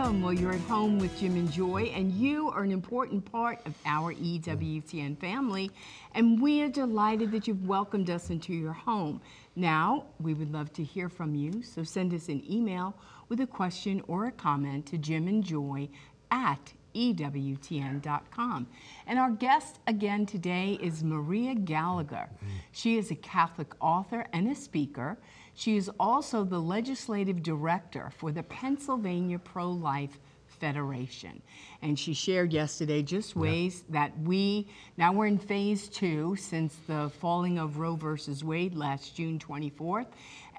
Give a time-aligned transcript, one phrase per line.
[0.00, 0.22] welcome.
[0.22, 3.74] Well, you're at home with Jim and Joy, and you are an important part of
[3.84, 5.70] our EWTN family,
[6.14, 9.20] and we are delighted that you've welcomed us into your home.
[9.56, 12.96] Now, we would love to hear from you, so send us an email
[13.28, 15.90] with a question or a comment to Jim and Joy
[16.30, 18.66] at EWTN.com.
[19.06, 22.30] And our guest again today is Maria Gallagher.
[22.72, 25.18] She is a Catholic author and a speaker.
[25.60, 31.42] She is also the legislative director for the Pennsylvania Pro Life Federation.
[31.82, 37.10] And she shared yesterday just ways that we, now we're in phase two since the
[37.20, 40.06] falling of Roe versus Wade last June 24th,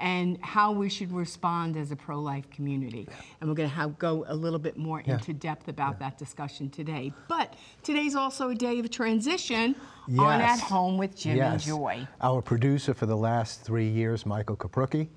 [0.01, 3.07] and how we should respond as a pro life community.
[3.39, 5.13] And we're going to have, go a little bit more Yeah.
[5.13, 7.13] into depth about that discussion today.
[7.27, 9.75] But today's also a day of transition
[10.17, 12.07] on At Home with Jim and Joy.
[12.21, 15.07] Our producer for the last three years, Michael Kaprucki,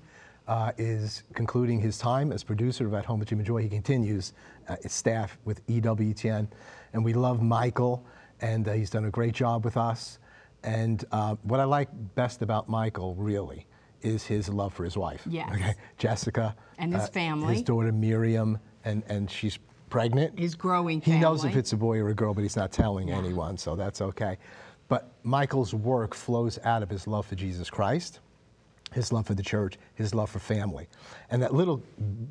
[0.47, 3.63] uh, is concluding his time as producer of At Home with Jim and Joy.
[3.63, 4.33] He continues
[4.69, 6.47] uh, his staff with EWTN,
[6.93, 8.05] and we love Michael,
[8.41, 10.19] and uh, he's done a great job with us.
[10.63, 13.65] And uh, what I like best about Michael, really,
[14.01, 15.21] is his love for his wife.
[15.27, 15.49] Yes.
[15.53, 16.55] Okay, Jessica.
[16.77, 17.53] And his uh, family.
[17.55, 19.57] His daughter Miriam, and, and she's
[19.89, 20.37] pregnant.
[20.37, 23.11] His growing He knows if it's a boy or a girl, but he's not telling
[23.11, 24.37] anyone, so that's okay.
[24.87, 28.19] But Michael's work flows out of his love for Jesus Christ,
[28.93, 30.87] his love for the church, his love for family.
[31.31, 31.81] And that little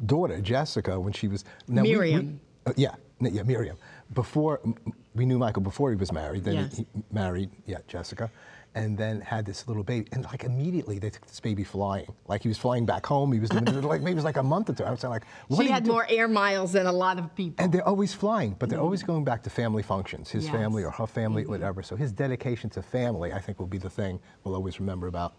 [0.06, 1.44] daughter, Jessica, when she was.
[1.66, 2.40] now we- we- Miriam.
[2.66, 3.76] uh, yeah, yeah, Miriam.
[4.12, 4.74] Before, m-
[5.14, 6.76] we knew Michael before he was married, then Yes.
[6.76, 8.30] he he married, yeah, Jessica,
[8.74, 10.08] and then had this little baby.
[10.12, 12.12] And like immediately they took this baby flying.
[12.26, 13.32] Like he was flying back home.
[13.32, 14.84] He was doing like maybe it was like a month or two.
[14.84, 17.62] I was like, what She had more air miles than a lot of people.
[17.64, 20.52] and they're always flying, but they're always going back to family functions, his Yes.
[20.54, 21.82] Family or her family, whatever.
[21.82, 25.34] So his dedication to family, I think, will be the thing we'll always remember about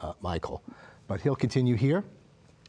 [0.00, 0.62] uh, Michael.
[1.08, 2.04] But he'll continue here.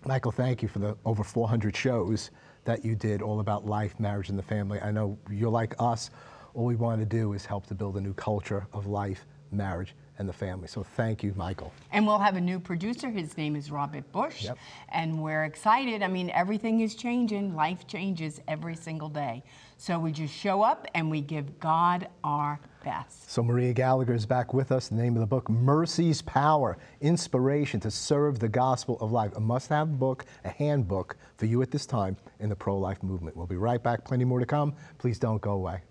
[0.06, 2.32] Michael, thank you for the over 400 shows
[2.66, 4.80] that you did all about life, marriage, and the family.
[4.82, 6.10] I know you're like us.
[6.54, 9.96] All we want to do is help to build a new culture of life, marriage,
[10.20, 10.68] and the family.
[10.68, 11.72] So thank you, Michael.
[11.92, 13.10] And we'll have a new producer.
[13.10, 14.46] His name is Robert Bush.
[14.46, 14.58] Yep.
[14.90, 16.02] And we're excited.
[16.02, 17.56] I mean, everything is changing.
[17.56, 19.44] Life changes every single day.
[19.78, 23.30] So we just show up and we give God our best.
[23.30, 24.88] So Maria Gallagher is back with us.
[24.88, 29.36] The name of the book, Mercy's Power, Inspiration to Serve the Gospel of Life.
[29.36, 33.38] A must-have book, a handbook for you at this time in the pro-life movement.
[33.38, 34.04] We'll be right back.
[34.04, 34.74] Plenty more to come.
[34.98, 35.82] Please don't go away.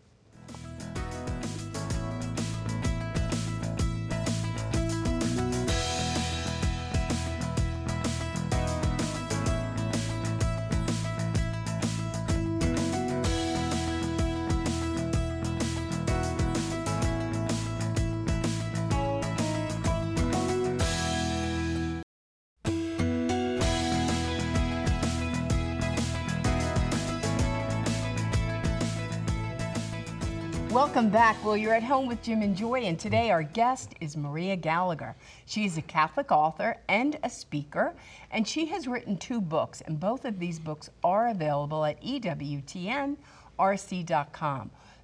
[30.77, 31.43] Welcome back.
[31.43, 35.17] Well, you're at home with Jim and Joy, and today our guest is Maria Gallagher.
[35.47, 37.95] She is a Catholic author and a speaker,
[38.31, 43.17] and she has written two books, and both of these books are available at EWTNRC.com.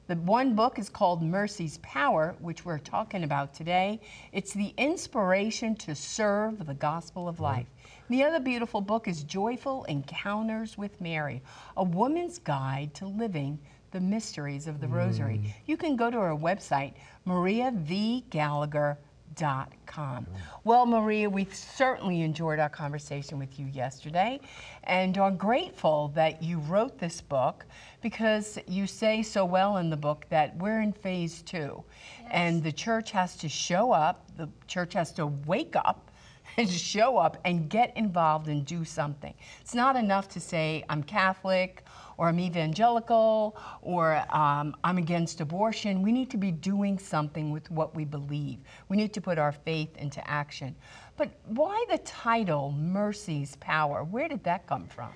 [0.09, 3.99] The one book is called Mercy's Power, which we're talking about today.
[4.31, 7.69] It's the inspiration to serve the gospel of life.
[8.11, 11.41] The other beautiful book is Joyful Encounters with Mary,
[11.79, 13.59] a woman's guide to living
[13.93, 14.95] the mysteries of the hmm.
[14.95, 15.55] rosary.
[15.67, 16.95] You can go to our website,
[17.27, 20.27] mariavgallagher.com.
[20.65, 24.41] Well, Maria, we certainly enjoyed our conversation with you yesterday
[24.85, 27.65] and are grateful that you wrote this book
[28.03, 31.85] because you say so well in the book that we're in phase two
[32.31, 36.11] and the church has to show up, the church has to wake up
[36.57, 39.35] and show up and get involved and do something.
[39.61, 41.85] It's not enough to say, I'm Catholic
[42.23, 46.03] or I'm evangelical or um, I'm against abortion.
[46.03, 48.61] We need to be doing something with what we believe.
[48.89, 50.77] We need to put our faith into action.
[51.17, 54.05] But why the title, Mercy's Power?
[54.05, 55.11] Where did that come from?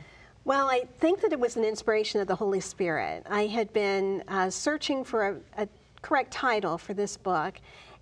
[0.45, 3.23] Well, I think that it was an inspiration of the Holy Spirit.
[3.31, 5.69] I had been uh, searching for a, a
[6.03, 7.55] correct title for this book,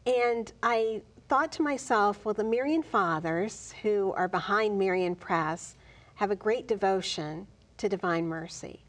[0.07, 5.77] and I thought to myself, well, the Marian Fathers, who are behind Marian Press,
[6.15, 7.47] have a great devotion
[7.77, 8.84] to divine mercy.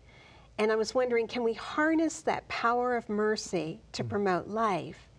[0.57, 4.09] And I was wondering, can we harness that power of mercy to mm.
[4.09, 5.09] promote life?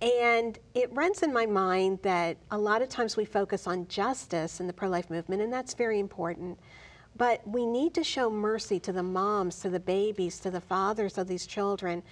[0.00, 4.60] And it runs in my mind that a lot of times we focus on justice
[4.60, 6.58] in the pro life movement, and that's very important.
[7.16, 11.18] But we need to show mercy to the moms, to the babies, to the fathers
[11.18, 12.02] of these children,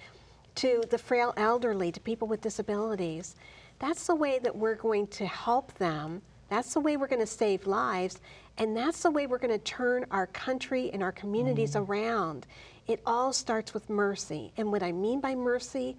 [0.55, 3.35] to the frail elderly, to people with disabilities.
[3.79, 7.27] That's the way that we're going to help them That's the way we're going to
[7.27, 8.19] save lives.
[8.57, 11.91] And that's the way we're going to turn our country and our communities Mm-hmm.
[11.91, 12.47] around.
[12.87, 14.51] It all starts with mercy.
[14.57, 15.97] And what I mean by mercy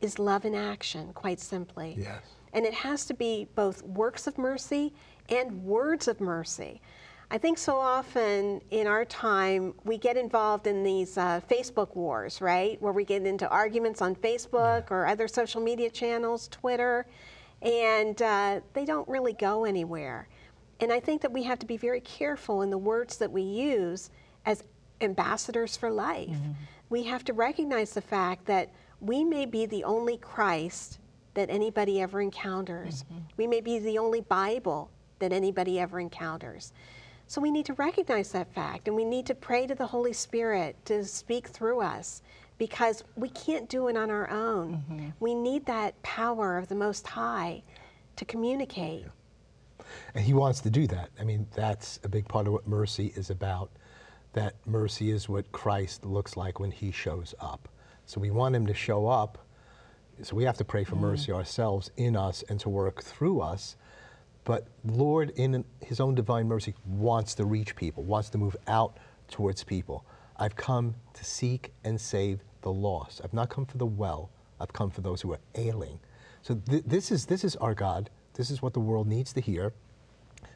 [0.00, 1.94] is love in action, quite simply.
[1.98, 2.22] Yes.
[2.52, 4.92] And it has to be both works of mercy
[5.28, 6.80] and words of mercy.
[7.30, 12.40] I think so often in our time we get involved in these uh, Facebook wars,
[12.40, 12.80] right?
[12.82, 17.06] Where we get into arguments on Facebook or other social media channels, Twitter,
[17.62, 20.28] and uh, they don't really go anywhere.
[20.80, 23.42] And I think that we have to be very careful in the words that we
[23.42, 24.10] use
[24.46, 24.64] as
[25.00, 26.36] ambassadors for life.
[26.88, 28.70] We have to recognize the fact that
[29.00, 30.98] we may be the only Christ
[31.34, 33.04] that anybody ever encounters.
[33.36, 34.90] We may be the only Bible
[35.20, 36.72] that anybody ever encounters.
[37.26, 40.12] So we need to recognize that fact and we need to pray to the Holy
[40.12, 42.22] Spirit to speak through us
[42.60, 44.74] because we can't do it on our own.
[44.74, 45.08] Mm-hmm.
[45.18, 47.62] We need that power of the Most High
[48.16, 49.06] to communicate.
[50.14, 51.08] And he wants to do that.
[51.18, 53.70] I mean, that's a big part of what mercy is about.
[54.34, 57.66] That mercy is what Christ looks like when he shows up.
[58.04, 59.38] So we want him to show up.
[60.20, 61.00] So we have to pray for mm.
[61.00, 63.76] mercy ourselves in us and to work through us.
[64.44, 68.98] But Lord, in his own divine mercy, wants to reach people, wants to move out
[69.28, 70.04] towards people.
[70.36, 73.20] I've come to seek and save the lost.
[73.24, 74.30] I've not come for the well.
[74.60, 75.98] I've come for those who are ailing.
[76.42, 78.10] So th- this is this is our God.
[78.34, 79.72] This is what the world needs to hear.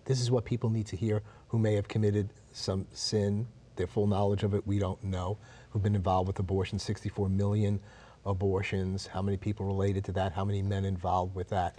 [0.04, 3.46] This is what people need to hear who may have committed some sin,
[3.76, 5.38] their full knowledge of it, we don't know,
[5.70, 7.80] who've been involved with abortion, 64 million
[8.26, 11.78] abortions, how many people related to that, how many men involved with that.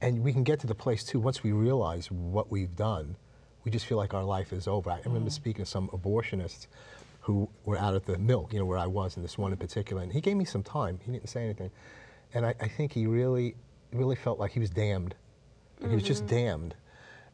[0.00, 3.16] And we can get to the place too, once we realize what we've done,
[3.64, 4.90] we just feel like our life is over.
[4.90, 5.32] I remember mm.
[5.32, 6.66] speaking to some abortionists
[7.26, 9.58] who were out at the mill, you know, where I was, and this one in
[9.58, 11.00] particular, and he gave me some time.
[11.04, 11.72] He didn't say anything.
[12.32, 13.56] And I, I think he really,
[13.92, 15.16] really felt like he was damned.
[15.80, 16.76] And he was just damned.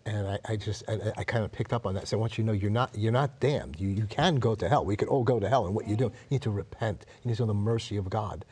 [0.07, 2.09] And I, I just, I, I kind of picked up on that.
[2.09, 3.79] So I want you to know you're not, you're not damned.
[3.79, 4.83] You, you can go to hell.
[4.83, 5.67] We could all go to hell.
[5.67, 7.05] And what you do, you need to repent.
[7.23, 8.47] You need to know the mercy of God.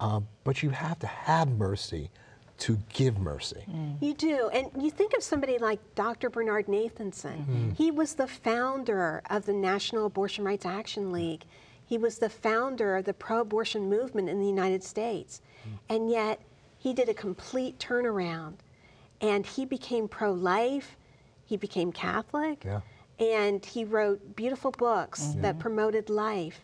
[0.00, 2.10] Um, but you have to have mercy
[2.58, 3.64] to give mercy.
[3.70, 4.02] Mm.
[4.02, 4.50] You do.
[4.52, 6.28] And you think of somebody like Dr.
[6.28, 7.38] Bernard Nathanson.
[7.38, 7.70] Mm-hmm.
[7.72, 11.12] He was the founder of the National Abortion Rights Action mm.
[11.12, 11.44] League.
[11.86, 15.40] He was the founder of the pro abortion movement in the United States.
[15.66, 15.78] Mm.
[15.88, 16.40] And yet,
[16.78, 18.54] he did a complete turnaround.
[19.20, 20.96] And he became pro life,
[21.44, 22.80] he became Catholic, Yeah.
[23.18, 26.60] and he wrote beautiful books that promoted life.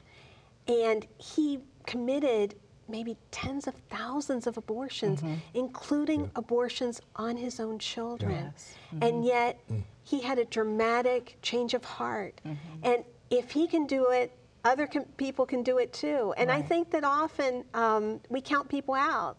[0.68, 2.54] And he committed
[2.88, 5.34] maybe tens of thousands of abortions, mm-hmm.
[5.54, 8.52] including abortions on his own children.
[8.52, 8.74] Yes.
[8.92, 9.22] And mm-hmm.
[9.22, 9.82] yet, mm.
[10.02, 12.40] he had a dramatic change of heart.
[12.46, 12.56] Mm-hmm.
[12.82, 14.32] And if he can do it,
[14.64, 16.34] other can, people can do it too.
[16.36, 19.36] And I think that often um, we count people out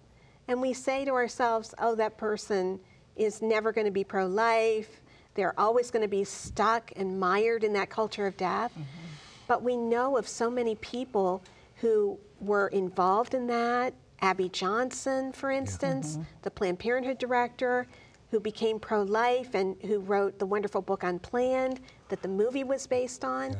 [0.47, 2.79] and we say to ourselves, oh, that person
[3.15, 5.01] is never going to be pro life.
[5.33, 8.71] They're always going to be stuck and mired in that culture of death.
[9.47, 11.41] But we know of so many people
[11.77, 13.93] who were involved in that.
[14.21, 16.23] Abby Johnson, for instance, mm-hmm.
[16.41, 17.85] the Planned Parenthood director,
[18.31, 22.87] who became pro life and who wrote the wonderful book Unplanned that the movie was
[22.87, 23.55] based on.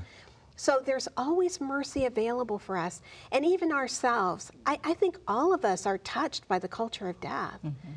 [0.56, 3.02] So there's always mercy available for us.
[3.32, 7.20] And even ourselves, I, I think all of us are touched by the culture of
[7.20, 7.60] death.
[7.64, 7.92] Mm-hmm.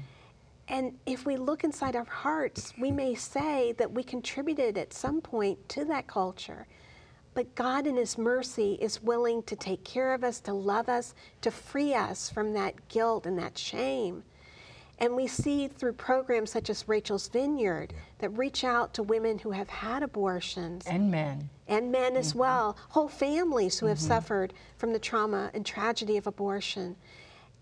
[0.68, 5.20] And if we look inside our hearts, we may say that we contributed at some
[5.20, 6.66] point to that culture.
[7.38, 11.14] But God, in His mercy, is willing to take care of us, to love us,
[11.42, 14.24] to free us from that guilt and that shame.
[14.98, 19.52] And we see through programs such as Rachel's Vineyard that reach out to women who
[19.52, 21.48] have had abortions And men.
[21.68, 22.40] and men as mm-hmm.
[22.40, 24.08] well, whole families who have mm-hmm.
[24.08, 26.96] suffered from the trauma and tragedy of abortion.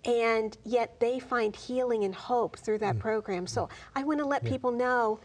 [0.07, 3.01] And yet they find healing and hope through that mm.
[3.01, 3.47] program.
[3.47, 5.21] So I want to let people know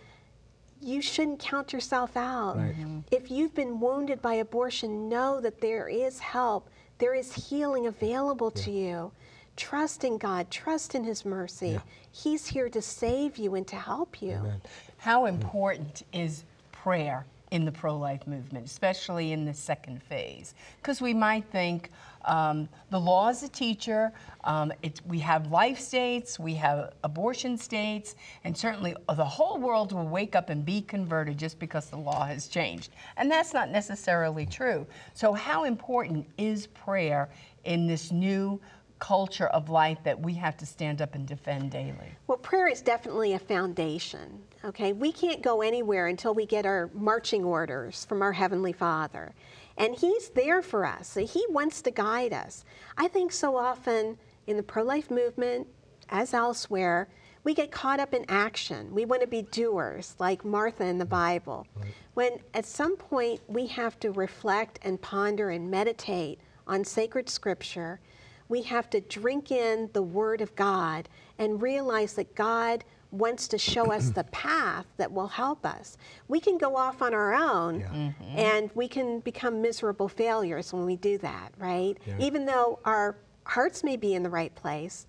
[0.81, 2.57] you shouldn't count yourself out.
[2.57, 2.75] Right.
[2.75, 2.99] Mm-hmm.
[3.11, 8.51] If you've been wounded by abortion, know that there is help, there is healing available
[8.51, 9.11] to you.
[9.57, 11.79] Trust in God, trust in His mercy.
[12.11, 14.33] He's here to save you and to help you.
[14.33, 14.61] Amen.
[14.97, 15.29] How mm.
[15.29, 20.55] important is prayer in the pro life movement, especially in the second phase?
[20.77, 21.89] Because we might think
[22.25, 24.11] um, the law is a teacher,
[24.43, 29.91] um, it, we have life states, we have abortion states, and certainly the whole world
[29.93, 32.91] will wake up and be converted just because the law has changed.
[33.17, 34.85] And that's not necessarily true.
[35.13, 37.29] So, how important is prayer
[37.63, 38.59] in this new
[39.01, 42.15] culture of life that we have to stand up and defend daily?
[42.27, 44.39] Well, prayer is definitely a foundation.
[44.63, 49.33] Okay, we can't go anywhere until we get our marching orders from our Heavenly Father.
[49.77, 51.15] And He's there for us.
[51.15, 52.63] He wants to guide us.
[52.97, 55.67] I think so often in the pro life movement,
[56.09, 57.07] as elsewhere,
[57.43, 58.93] We get caught up in action.
[58.93, 61.65] We want to be doers, like Martha in the Bible.
[62.13, 67.99] When at some point we have to reflect and ponder and meditate on sacred scripture,
[68.47, 71.09] we have to drink in the Word of God
[71.39, 75.97] and realize that God wants to show us the path that will help us.
[76.27, 77.87] We can go off on our own Yeah.
[77.87, 78.37] Mm-hmm.
[78.37, 81.97] and we can become miserable failures when we do that, right?
[82.05, 82.15] Yeah.
[82.19, 85.07] Even though our hearts may be in the right place,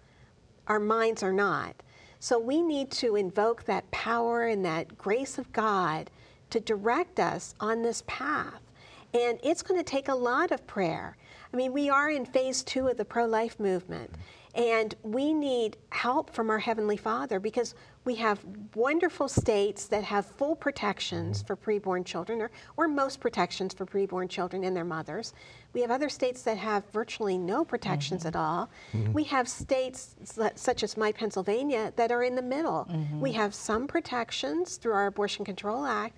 [0.67, 1.75] our minds are not.
[2.19, 6.11] So we need to invoke that power and that grace of God
[6.51, 8.61] to direct us on this path.
[9.15, 11.17] And it's going to take a lot of prayer.
[11.53, 14.21] I mean, we are in phase two of the pro life movement, mm-hmm.
[14.55, 18.45] And we need help from our Heavenly Father because we have
[18.75, 24.29] wonderful states that have full protections for preborn children, or, or most protections for preborn
[24.29, 25.33] children and their mothers.
[25.73, 28.43] We have other states that have virtually no protections at mm-hmm.
[28.43, 28.71] all.
[28.93, 29.13] Mm-hmm.
[29.13, 30.17] We have states
[30.55, 32.87] such as my Pennsylvania that are in the middle.
[32.91, 33.21] Mm-hmm.
[33.21, 36.17] We have some protections through our Abortion Control Act,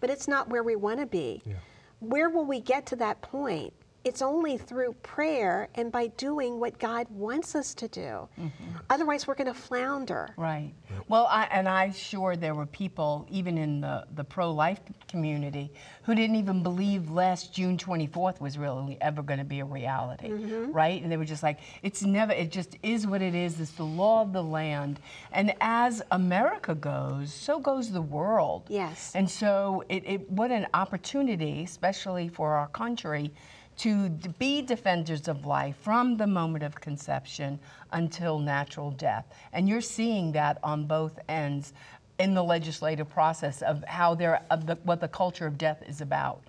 [0.00, 1.42] but it's not where we want to be.
[1.44, 1.54] Yeah.
[2.00, 3.74] Where will we get to that point?
[4.04, 8.28] It's only through prayer and by doing what God wants us to do.
[8.38, 8.48] Mm-hmm.
[8.90, 10.34] Otherwise, we're going to flounder.
[10.36, 10.72] Right.
[11.08, 15.72] Well, I, and I'm sure there were people, even in the, the pro life community,
[16.02, 20.28] who didn't even believe last June 24th was really ever going to be a reality,
[20.28, 20.70] mm-hmm.
[20.70, 21.02] right?
[21.02, 23.58] And they were just like, it's never, it just is what it is.
[23.58, 25.00] It's the law of the land.
[25.32, 28.64] And as America goes, so goes the world.
[28.68, 29.12] Yes.
[29.14, 33.32] And so, it, it, what an opportunity, especially for our country,
[33.78, 37.58] to be defenders of life from the moment of conception
[37.92, 39.26] until natural death.
[39.52, 41.72] And you're seeing that on both ends
[42.18, 46.00] in the legislative process of how they're, of the, what the culture of death is
[46.00, 46.42] about.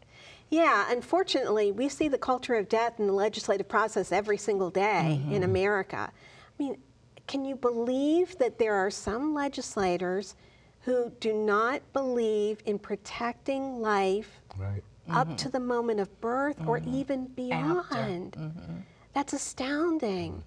[0.50, 5.20] Yeah, unfortunately, we see the culture of death in the legislative process every single day
[5.26, 5.44] in mm-hmm.
[5.44, 6.12] America.
[6.12, 6.78] I mean,
[7.26, 10.36] can you believe that there are some legislators
[10.82, 14.84] who do not believe in protecting life Right.
[15.10, 15.36] Up mm-hmm.
[15.36, 16.96] to the moment of birth or mm-hmm.
[16.96, 18.36] even beyond?
[18.38, 18.86] After.
[19.14, 20.44] That's astounding.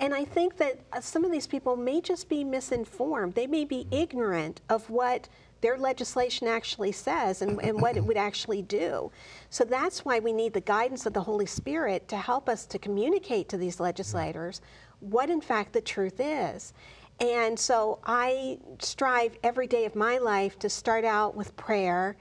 [0.00, 3.34] And I think that uh, some of these people may just be misinformed.
[3.34, 5.28] They may be ignorant of what
[5.60, 9.10] their legislation actually says and, and what it would actually do.
[9.50, 12.78] So that's why we need the guidance of the Holy Spirit to help us to
[12.78, 14.60] communicate to these legislators
[15.00, 16.74] what, in fact, the truth is.
[17.20, 22.16] And so I strive every day of my life to start out with prayer.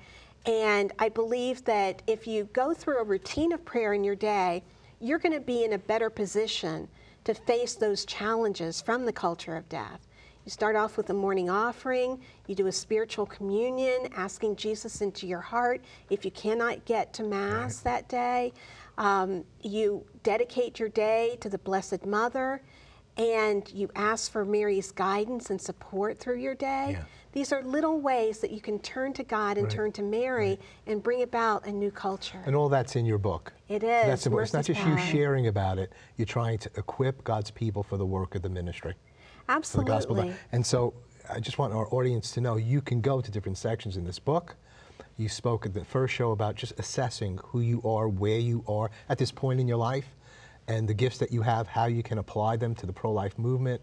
[0.45, 4.63] And I believe that if you go through a routine of prayer in your day,
[4.99, 6.87] you're going to be in a better position
[7.25, 10.07] to face those challenges from the culture of death.
[10.45, 15.27] You start off with a morning offering, you do a spiritual communion, asking Jesus into
[15.27, 18.53] your heart if you cannot get to Mass that day.
[18.97, 22.61] Um, you dedicate your day to the Blessed Mother,
[23.17, 26.91] and you ask for Mary's guidance and support through your day.
[26.91, 27.03] Yeah.
[27.37, 29.71] These are little ways that you can turn to God and Right.
[29.71, 32.41] turn to Mary and bring about a new culture.
[32.47, 33.53] And all that's in your book.
[33.69, 34.45] It That's is, important.
[34.47, 35.93] It's not just you sharing about it.
[36.15, 38.95] You're trying to equip God's people for the work of the ministry.
[39.45, 40.33] for the gospel.
[40.51, 40.95] And so
[41.31, 44.17] I just want our audience to know you can go to different sections in this
[44.17, 44.55] book.
[45.15, 48.89] You spoke at the first show about just assessing who you are, where you are
[49.09, 50.15] at this point in your life,
[50.67, 53.37] and the gifts that you have, how you can apply them to the pro life
[53.37, 53.79] movement.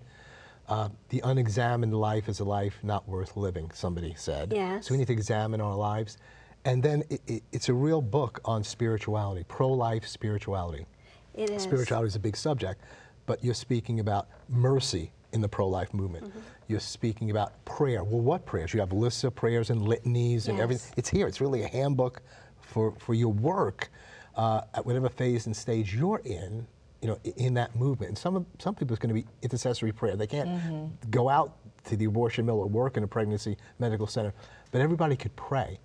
[0.68, 4.52] Uh, the unexamined life is a life not worth living, somebody said.
[4.54, 4.86] Yes.
[4.86, 6.16] So we need to examine our lives.
[6.64, 10.86] And then it, it, it's a real book on spirituality, pro life spirituality.
[11.34, 11.62] It is.
[11.62, 12.80] Spirituality is a big subject,
[13.26, 16.26] but you're speaking about mercy in the pro life movement.
[16.26, 16.38] Mm-hmm.
[16.68, 18.02] You're speaking about prayer.
[18.02, 18.72] Well, what prayers?
[18.72, 20.94] You have lists of prayers and litanies and everything.
[20.96, 21.26] It's here.
[21.26, 22.22] It's really a handbook
[22.62, 23.90] for, for your work
[24.36, 26.66] uh, at whatever phase and stage you're in.
[27.04, 30.16] You know, in that movement, and some some people it's going to be intercessory prayer.
[30.16, 31.10] They can't Mm-hmm.
[31.10, 31.52] go out
[31.84, 34.32] to the abortion mill or work in a pregnancy medical center,
[34.70, 35.78] but everybody could pray,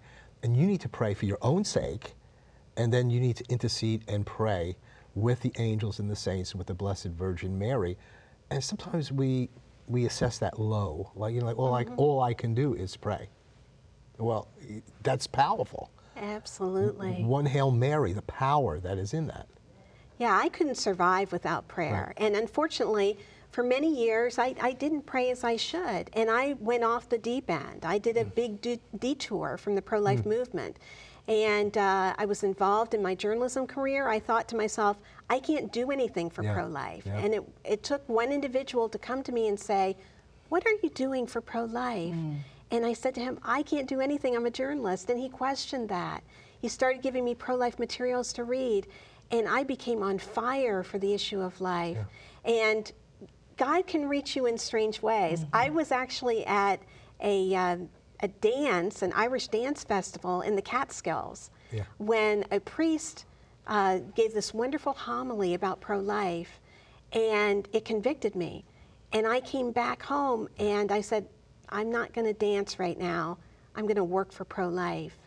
[0.44, 2.14] and you need to pray for your own sake,
[2.78, 4.78] and then you need to intercede and pray
[5.14, 7.98] with the angels and the saints and with the Blessed Virgin Mary.
[8.50, 9.50] And sometimes we
[9.90, 11.92] we assess that low, like you know, like all Mm-hmm.
[11.92, 13.28] I all I can do is pray.
[14.18, 14.48] Well,
[15.04, 15.92] that's powerful.
[16.16, 17.24] Absolutely.
[17.26, 19.48] One Hail Mary, the power that is in that.
[20.20, 22.14] Yeah, I couldn't survive without prayer.
[22.18, 23.18] And unfortunately,
[23.52, 26.10] for many years, I, I didn't pray as I should.
[26.14, 27.84] And I went off the deep end.
[27.86, 28.36] I did a Mm.
[28.36, 30.78] big de- detour from the pro life movement.
[31.30, 34.08] And uh, I was involved in my journalism career.
[34.10, 34.98] I thought to myself,
[35.30, 37.04] I can't do anything for Yeah, pro life.
[37.06, 37.18] yeah.
[37.20, 39.96] And it, it took one individual to come to me and say,
[40.50, 42.14] What are you doing for pro life?
[42.72, 44.36] And I said to him, I can't do anything.
[44.36, 45.10] I'm a journalist.
[45.10, 46.24] And he questioned that.
[46.62, 48.86] He started giving me pro life materials to read.
[49.32, 51.98] And I became on fire for the issue of life.
[52.46, 52.92] And
[53.58, 55.46] God can reach you in strange ways.
[55.54, 56.80] I was actually at
[57.20, 57.90] a, um,
[58.22, 61.84] a dance, an Irish dance festival in the Catskills, Yeah.
[61.98, 63.26] when a priest
[63.68, 66.60] uh, gave this wonderful homily about pro life,
[67.14, 68.66] and it convicted me.
[69.14, 71.28] And I came back home and I said,
[71.70, 73.38] I'm not going to dance right now.
[73.76, 75.18] I'm going to work for pro life.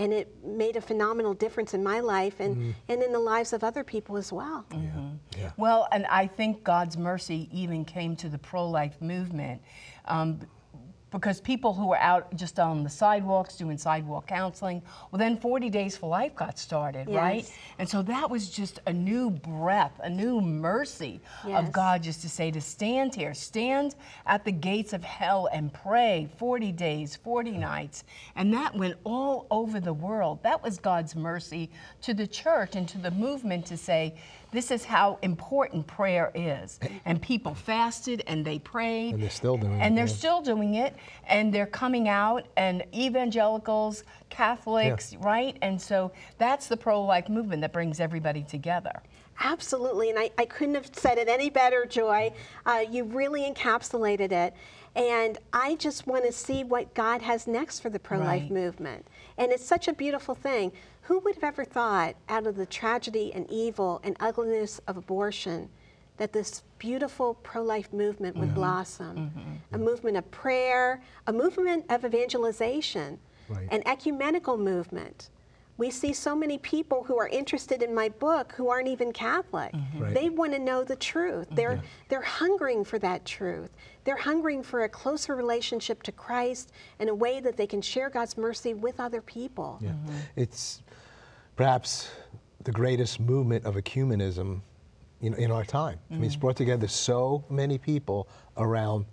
[0.00, 3.62] And it made a phenomenal difference in my life and, and in the lives of
[3.62, 4.64] other people as well.
[5.36, 5.50] Yeah.
[5.56, 9.60] Well, and I think God's mercy even came to the pro life movement.
[10.06, 10.40] Um,
[11.10, 15.68] because people who were out just on the sidewalks doing sidewalk counseling, well, then 40
[15.70, 17.38] Days for Life got started, right?
[17.42, 17.52] Yes.
[17.78, 21.58] And so that was just a new breath, a new mercy Yes.
[21.58, 23.94] of God just to say to stand here, stand
[24.26, 28.04] at the gates of hell and pray 40 days, 40 nights.
[28.36, 30.42] And that went all over the world.
[30.42, 31.70] That was God's mercy
[32.02, 34.14] to the church and to the movement to say,
[34.52, 36.80] this is how important prayer is.
[37.04, 39.14] And people fasted and they prayed.
[39.14, 40.12] And they're still doing it, And they're yeah.
[40.12, 40.96] still doing it.
[41.28, 45.56] And they're coming out, and evangelicals, Catholics, right?
[45.62, 49.02] And so that's the pro life movement that brings everybody together.
[49.42, 52.32] Absolutely, and I, I couldn't have said it any better, Joy.
[52.66, 54.54] Uh, you really encapsulated it.
[54.96, 58.50] And I just want to see what God has next for the pro life Right.
[58.50, 59.06] movement.
[59.38, 60.72] And it's such a beautiful thing.
[61.02, 65.68] Who would have ever thought, out of the tragedy and evil and ugliness of abortion,
[66.18, 68.54] that this beautiful pro life movement would mm-hmm.
[68.56, 69.16] blossom?
[69.16, 69.74] Mm-hmm.
[69.74, 73.66] A movement of prayer, a movement of evangelization, Right.
[73.72, 75.28] an ecumenical movement.
[75.80, 79.72] We see so many people who are interested in my book who aren't even Catholic.
[79.72, 80.02] Mm-hmm.
[80.02, 80.14] Right.
[80.14, 81.46] They want to know the truth.
[81.52, 83.70] They're they're hungering for that truth.
[84.04, 88.10] They're hungering for a closer relationship to Christ in a way that they can share
[88.10, 89.78] God's mercy with other people.
[89.80, 89.92] Yeah.
[89.92, 90.16] Mm-hmm.
[90.36, 90.82] It's
[91.56, 92.10] perhaps
[92.64, 94.60] the greatest movement of ecumenism
[95.22, 95.98] in, in our time.
[96.10, 96.40] I mean, it's mm-hmm.
[96.42, 99.06] brought together so many people around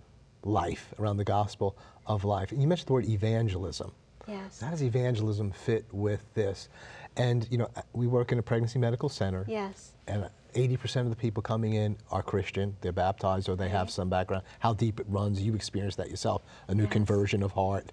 [0.43, 2.51] life, around the gospel of life.
[2.51, 3.93] And you mentioned the word evangelism.
[4.27, 4.61] Yes.
[4.61, 6.69] How does evangelism fit with this?
[7.15, 9.45] And, you know, we work in a pregnancy medical center.
[9.47, 9.93] Yes.
[10.07, 12.75] And 80% of the people coming in are Christian.
[12.81, 14.43] They're baptized or they have some background.
[14.59, 16.91] How deep it runs, you experienced that yourself, a new Yes.
[16.91, 17.91] conversion of heart.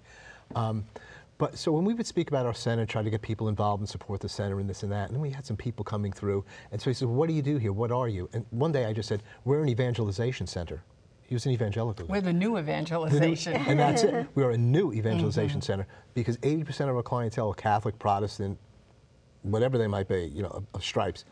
[0.55, 0.85] Um,
[1.37, 3.89] but so when we would speak about our center, try to get people involved and
[3.89, 6.45] support the center and this and that, and we had some people coming through.
[6.71, 7.73] And so he said, What do you do here?
[7.73, 8.29] What are you?
[8.31, 10.81] And one day I just said, We're an evangelization center.
[11.27, 12.05] He was an evangelical.
[12.07, 13.53] We're the new The new- evangelization.
[13.55, 14.27] and that's it.
[14.35, 15.65] We are a new evangelization mm-hmm.
[15.65, 18.59] center because 80% of our clientele are Catholic, Protestant,
[19.41, 21.25] whatever they might be, you know, of, of stripes.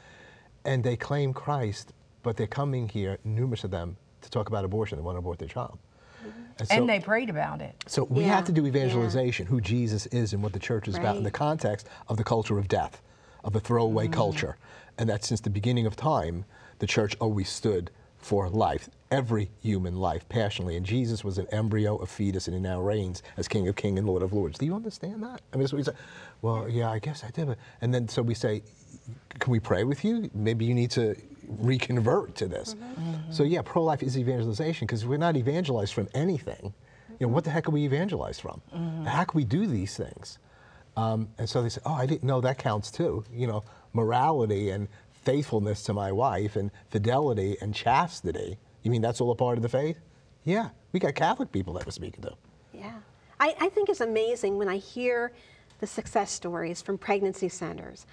[0.65, 4.97] And they claim Christ, but they're coming here, numerous of them, to talk about abortion.
[4.97, 5.77] They want to abort their child.
[6.25, 6.39] Mm-hmm.
[6.60, 7.75] And, so, and they prayed about it.
[7.86, 8.69] so we Yeah, have to do yeah.
[8.69, 12.23] evangelization, who Jesus is and what the church is about in the context of the
[12.23, 13.01] culture of death,
[13.43, 14.13] of a throwaway mm-hmm.
[14.13, 14.58] culture.
[14.97, 16.45] And that since the beginning of time,
[16.79, 17.91] the church always stood
[18.23, 20.77] for life, every human life, passionately.
[20.77, 23.97] And Jesus was an embryo, a fetus, and he now reigns as King of Kings
[23.99, 24.57] and Lord of Lords.
[24.57, 25.41] Do you understand that?
[25.53, 25.91] I mean, so we say,
[26.41, 27.47] well, yeah, I guess I did.
[27.47, 28.63] But, and then so we say,
[29.39, 30.29] can we pray with you?
[30.33, 31.15] Maybe you need to
[31.59, 32.75] reconvert to this.
[33.29, 36.73] So yeah, pro-life is evangelization because we're not evangelized from anything.
[37.19, 38.62] You know, what the heck are we evangelized from?
[39.05, 40.39] How can we do these things?
[40.95, 43.25] Um, and so they say, oh, I didn't know that counts too.
[43.33, 44.88] You know, morality and
[45.23, 48.57] faithfulness to my wife and fidelity and chastity.
[48.83, 49.99] You mean that's all a part of the faith?
[50.43, 52.36] Yeah, we got Catholic people that we're speaking to.
[52.73, 52.93] Yeah.
[53.39, 55.31] I, I think it's amazing when I hear
[55.79, 58.05] the success stories from pregnancy centers.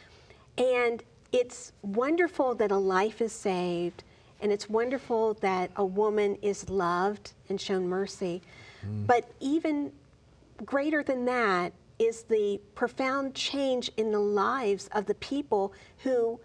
[0.59, 4.03] And it's wonderful that a life is saved,
[4.41, 8.43] and it's wonderful that a woman is loved and shown mercy.
[8.85, 9.07] Mm.
[9.07, 9.93] But even
[10.65, 16.41] greater than that is the profound change in the lives of the people who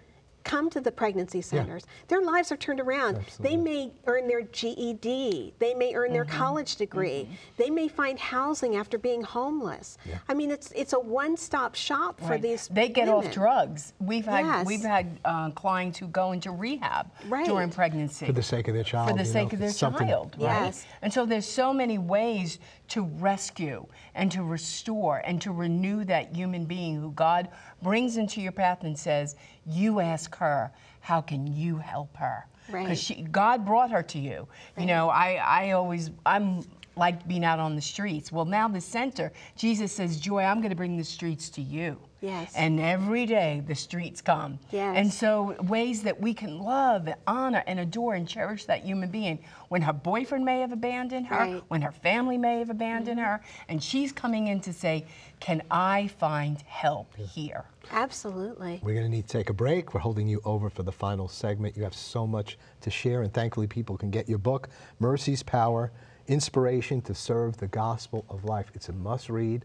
[0.46, 1.84] come to the pregnancy centers.
[2.08, 3.20] Their lives are turned around.
[3.40, 7.28] They may earn their GED, they may earn their college degree,
[7.58, 9.98] they may find housing after being homeless.
[10.30, 12.42] I mean, it's it's a one-stop shop for Right.
[12.42, 12.68] these.
[12.68, 13.94] They get off drugs.
[14.00, 14.66] We've had Yes.
[14.68, 17.46] we've had uh, clients who go into rehab Right.
[17.46, 19.10] during pregnancy For the sake of their child.
[19.10, 20.66] for the sake know, of their something- child, right?
[20.66, 20.86] Yes.
[21.02, 26.36] And so there's so many ways to rescue and to restore and to renew that
[26.36, 27.50] human being who God
[27.86, 30.72] brings into your path and says, "You ask her,
[31.02, 32.48] how can you help her?"
[32.88, 34.48] Because she God brought her to you.
[34.78, 36.64] You know, I I always I'm
[36.98, 38.32] like being out on the streets.
[38.32, 41.98] Well, now the center, Jesus says, Joy, I'm going to bring the streets to you.
[42.26, 42.54] Yes.
[42.56, 44.60] And every day the streets come.
[44.72, 44.96] Yes.
[44.98, 49.10] And so ways that we can love, and honor, and adore and cherish that human
[49.10, 51.64] being when her boyfriend may have abandoned her, Right.
[51.68, 53.30] when her family may have abandoned mm-hmm.
[53.30, 55.06] her, and she's coming in to say,
[55.40, 57.66] Can I find help here?
[57.92, 58.80] Absolutely.
[58.84, 59.94] We're going to need to take a break.
[59.94, 61.78] We're holding you over for the final segment.
[61.78, 65.92] You have so much to share, and thankfully, people can get your book, Mercy's Power
[66.28, 68.72] Inspiration to Serve the Gospel of Life.
[68.74, 69.64] It's a must read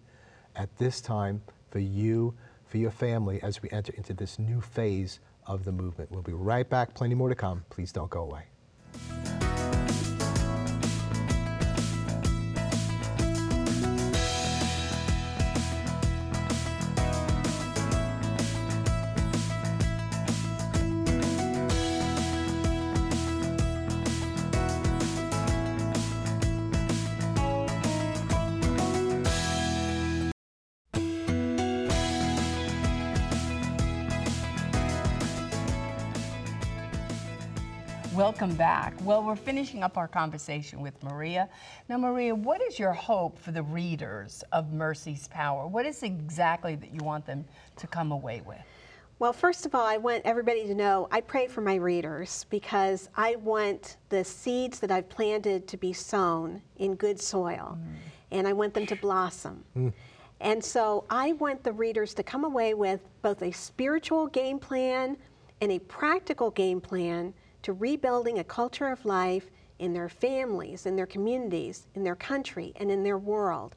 [0.56, 2.34] at this time for you,
[2.70, 6.10] for your family, as we enter into this new phase of the movement.
[6.12, 6.94] We'll be right back.
[6.94, 7.64] Plenty more to come.
[7.68, 8.44] Please don't go away.
[39.10, 41.48] Well, we're finishing up our conversation with Maria.
[41.88, 45.66] Now, Maria, what is your hope for the readers of Mercy's Power?
[45.66, 47.44] What is exactly that you want them
[47.78, 48.62] to come away with?
[49.18, 53.08] Well, first of all, I want everybody to know I pray for my readers because
[53.16, 57.94] I want the seeds that I've planted to be sown in good soil mm.
[58.30, 59.64] and I want them to blossom.
[59.76, 59.92] Mm.
[60.40, 65.16] And so I want the readers to come away with both a spiritual game plan
[65.60, 70.96] and a practical game plan to rebuilding a culture of life in their families, in
[70.96, 73.74] their communities, in their country, and in their world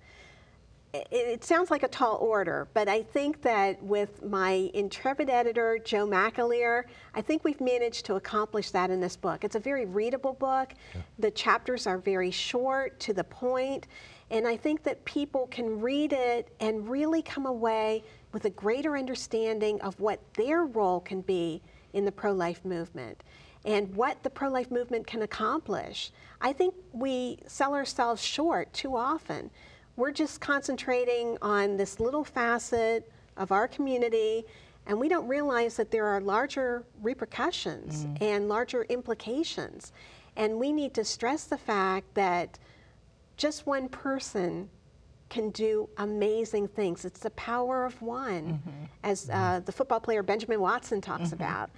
[0.93, 5.79] it, it sounds like a tall order, but I think that with my intrepid editor,
[5.83, 6.83] Joe McAleer,
[7.15, 9.43] I think we've managed to accomplish that in this book.
[9.43, 10.73] It's a very readable book.
[11.17, 13.87] The chapters are very short, to the point,
[14.29, 18.95] and I think that people can read it and really come away with a greater
[18.97, 21.61] understanding of what their role can be
[21.93, 23.23] in the pro life movement
[23.65, 26.11] and what the pro life movement can accomplish.
[26.41, 29.49] I think we sell ourselves short too often.
[29.95, 34.45] We're just concentrating on this little facet of our community
[34.85, 38.21] and we don't realize that there are larger repercussions mm.
[38.21, 39.93] and larger implications.
[40.35, 42.59] And we need to stress the fact that
[43.37, 44.69] just one person
[45.33, 47.05] can do amazing things.
[47.05, 48.61] It's the power of one,
[49.03, 51.71] as uh, the football player Benjamin Watson talks about.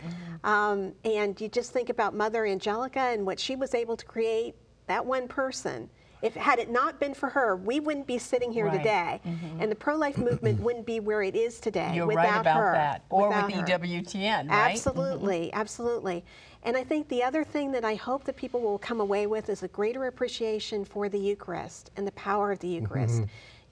[0.43, 4.55] Um, and you just think about Mother Angelica and what she was able to create,
[4.87, 5.89] that one person.
[6.25, 8.77] If had it not been for her, we wouldn't be sitting here Right.
[8.79, 9.61] today, mm-hmm.
[9.61, 12.71] and the pro-life movement wouldn't be where it is today You're without right about her.
[12.71, 13.03] that.
[13.11, 13.77] Or without with her.
[13.77, 14.71] EWTN, right?
[14.71, 15.59] Absolutely, mm-hmm.
[15.59, 16.25] absolutely.
[16.63, 19.49] And I think the other thing that I hope that people will come away with
[19.49, 22.81] is a greater appreciation for the Eucharist and the power of the mm-hmm.
[22.81, 23.21] Eucharist.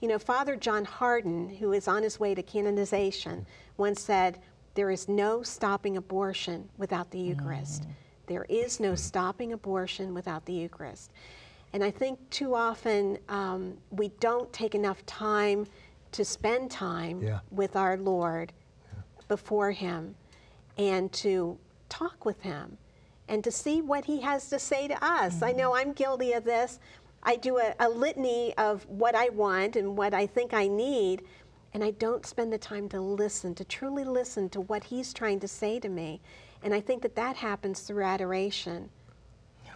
[0.00, 3.44] You know, Father John Hardon, who is on his way to canonization,
[3.78, 4.38] once said,
[4.74, 7.82] There is no stopping abortion without the Eucharist.
[7.82, 7.88] Mm.
[8.26, 11.10] There is no stopping abortion without the Eucharist.
[11.74, 15.66] And I think too often um, we don't take enough time
[16.12, 17.40] to spend time Yeah.
[17.50, 18.52] with our Lord
[19.26, 20.14] before Him
[20.78, 21.58] and to
[21.88, 22.78] talk with Him
[23.26, 25.42] and to see what He has to say to us.
[25.42, 26.78] I know I'm guilty of this.
[27.24, 31.24] I do a, a litany of what I want and what I think I need,
[31.72, 35.40] and I don't spend the time to listen, to truly listen to what He's trying
[35.40, 36.20] to say to me.
[36.62, 38.90] And I think that that happens through adoration.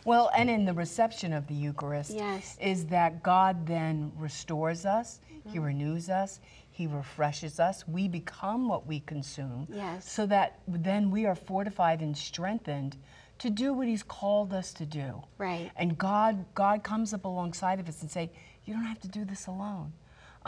[0.08, 2.56] Well, and in the reception of the Eucharist, Yes.
[2.60, 5.66] is that God then restores us, He mm-hmm.
[5.66, 6.40] renews us,
[6.70, 7.86] He refreshes us.
[7.86, 9.66] We become what we consume.
[9.70, 10.10] Yes.
[10.10, 12.96] So that then we are fortified and strengthened
[13.38, 15.22] to do what He's called us to do.
[15.36, 15.70] Right.
[15.76, 18.30] And God, God comes up alongside of us and say,
[18.64, 19.92] "You don't have to do this alone.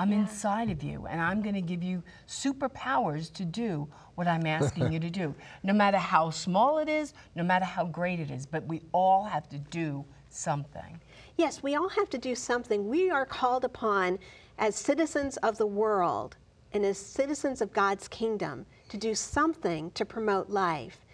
[0.00, 4.46] I'm inside of you, and I'm going to give you superpowers to do what I'm
[4.46, 5.34] asking you to do.
[5.62, 9.24] No matter how small it is, no matter how great it is, but we all
[9.24, 10.98] have to do something.
[11.36, 12.88] Yes, we all have to do something.
[12.88, 14.18] We are called upon
[14.56, 16.38] as citizens of the world
[16.72, 21.04] and as citizens of God's kingdom to do something to promote life.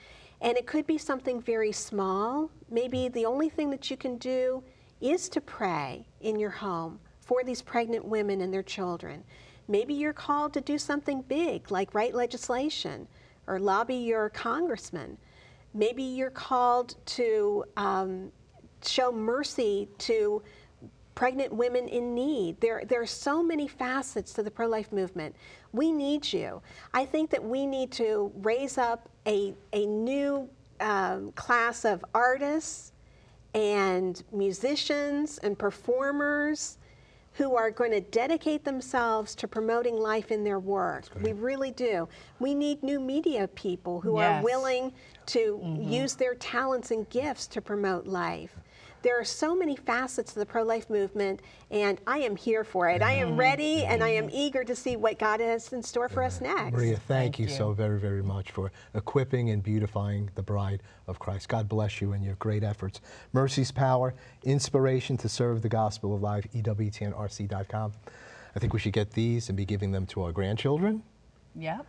[0.41, 2.53] And it could be something very small.
[2.71, 4.63] Maybe the only thing that you can do
[5.01, 9.23] is to pray in your home for these pregnant women and their children.
[9.69, 13.09] Maybe you're called to do something big, like write legislation
[13.49, 15.19] or lobby your congressman.
[15.75, 18.31] Maybe you're called to um,
[18.85, 20.43] show mercy to
[21.17, 22.61] pregnant women in need.
[22.61, 25.35] There, there are so many facets to the pro life movement.
[25.73, 26.63] We need you.
[26.95, 32.93] I think that we need to raise up a, a new um, class of artists
[33.55, 36.79] and musicians and performers
[37.37, 41.05] who are going to dedicate themselves to promoting life in their work.
[41.23, 42.09] We really do.
[42.39, 44.93] We need new media people who are willing
[45.27, 45.93] to mm-hmm.
[45.93, 48.59] use their talents and gifts to promote life.
[49.07, 51.41] There are so many facets of the pro life movement,
[51.71, 53.03] and I am here for it.
[53.03, 53.37] I am mm-hmm.
[53.39, 53.93] ready mm-hmm.
[53.93, 56.73] and I am eager to see what God has in store for us next.
[56.73, 57.53] Maria, thank, Thank you, you.
[57.53, 61.49] so very, very much for equipping and beautifying the bride of Christ.
[61.49, 63.01] God bless you and your great efforts.
[63.33, 67.93] Mercy's Power, inspiration to serve the gospel of life, EWTNRC.com.
[68.57, 71.05] I think we should get these and be giving them to our grandchildren
[71.55, 71.87] Yep.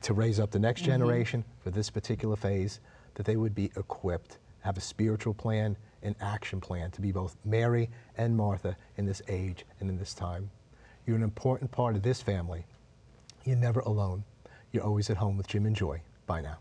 [0.00, 0.92] to raise up the next mm-hmm.
[0.92, 2.78] generation for this particular phase,
[3.14, 7.36] that they would be equipped, have a spiritual plan, an action plan to be both
[7.44, 10.50] Mary and Martha in this age and in this time.
[11.06, 12.66] You're an important part of this family.
[13.44, 14.24] You're never alone.
[14.70, 16.02] You're always at home with Jim and Joy.
[16.26, 16.58] Bye now.